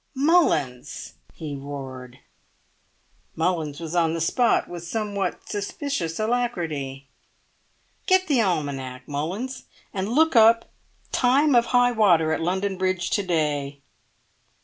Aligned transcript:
"Mullins!" 0.15 1.13
he 1.31 1.55
roared. 1.55 2.17
Mullins 3.35 3.79
was 3.79 3.93
on 3.93 4.15
the 4.15 4.19
spot 4.19 4.67
with 4.67 4.83
somewhat 4.83 5.47
suspicious 5.47 6.19
alacrity. 6.19 7.05
"Get 8.07 8.25
the 8.25 8.41
almanac, 8.41 9.07
Mullins, 9.07 9.65
and 9.93 10.09
look 10.09 10.35
up 10.35 10.67
Time 11.11 11.53
of 11.53 11.67
High 11.67 11.91
Water 11.91 12.33
at 12.33 12.41
London 12.41 12.79
Bridge 12.79 13.11
to 13.11 13.21
day!" 13.21 13.81